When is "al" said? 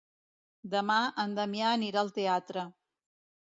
2.05-2.13